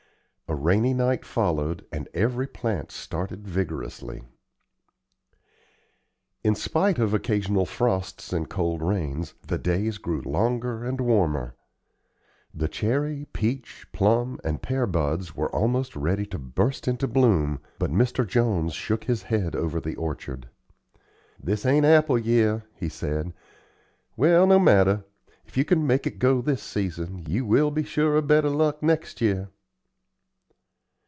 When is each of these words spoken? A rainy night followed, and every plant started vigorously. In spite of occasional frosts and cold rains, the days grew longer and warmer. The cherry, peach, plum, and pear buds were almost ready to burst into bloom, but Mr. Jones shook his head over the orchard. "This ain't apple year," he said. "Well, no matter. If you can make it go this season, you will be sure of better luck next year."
A 0.47 0.53
rainy 0.53 0.93
night 0.93 1.23
followed, 1.23 1.85
and 1.93 2.09
every 2.13 2.45
plant 2.45 2.91
started 2.91 3.47
vigorously. 3.47 4.21
In 6.43 6.55
spite 6.55 6.99
of 6.99 7.13
occasional 7.13 7.65
frosts 7.65 8.33
and 8.33 8.49
cold 8.49 8.81
rains, 8.81 9.33
the 9.47 9.57
days 9.57 9.97
grew 9.97 10.21
longer 10.21 10.83
and 10.83 10.99
warmer. 10.99 11.55
The 12.53 12.67
cherry, 12.67 13.27
peach, 13.31 13.87
plum, 13.93 14.41
and 14.43 14.61
pear 14.61 14.85
buds 14.85 15.33
were 15.37 15.49
almost 15.55 15.95
ready 15.95 16.25
to 16.25 16.37
burst 16.37 16.85
into 16.85 17.07
bloom, 17.07 17.61
but 17.79 17.89
Mr. 17.89 18.27
Jones 18.27 18.73
shook 18.73 19.05
his 19.05 19.23
head 19.23 19.55
over 19.55 19.79
the 19.79 19.95
orchard. 19.95 20.49
"This 21.41 21.65
ain't 21.65 21.85
apple 21.85 22.19
year," 22.19 22.65
he 22.75 22.89
said. 22.89 23.33
"Well, 24.17 24.45
no 24.47 24.59
matter. 24.59 25.05
If 25.45 25.55
you 25.55 25.63
can 25.63 25.87
make 25.87 26.05
it 26.05 26.19
go 26.19 26.41
this 26.41 26.61
season, 26.61 27.23
you 27.25 27.45
will 27.45 27.71
be 27.71 27.83
sure 27.83 28.17
of 28.17 28.27
better 28.27 28.49
luck 28.49 28.83
next 28.83 29.21
year." 29.21 29.47